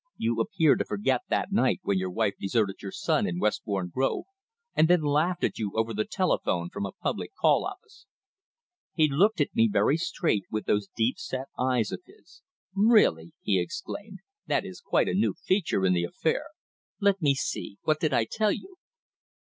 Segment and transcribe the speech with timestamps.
[0.17, 4.23] "You appear to forget that night when your wife deserted your son in Westbourne Grove,
[4.73, 8.07] and then laughed at you over the telephone from a public call office."
[8.95, 12.41] He looked at me very straight with those deep set eyes of his.
[12.73, 14.21] "Really," he exclaimed.
[14.47, 16.45] "That is quite a new feature in the affair.
[16.99, 18.77] Let me see, what did I tell you?"